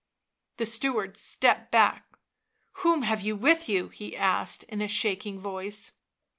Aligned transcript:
The 0.57 0.65
steward 0.65 1.15
stepped 1.15 1.69
back. 1.69 2.05
7 2.75 2.81
Whom 2.89 3.01
have 3.03 3.21
you 3.21 3.35
with 3.35 3.69
you 3.69 3.89
V* 3.89 3.95
he 3.97 4.17
asked 4.17 4.63
in 4.63 4.81
a 4.81 4.87
shaking 4.87 5.39
voice. 5.39 5.91